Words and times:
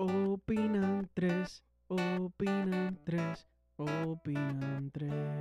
Opinan 0.00 1.10
tres, 1.12 1.62
opinan 1.88 2.96
tres, 3.04 3.44
opinan 3.76 4.90
tres. 4.90 5.39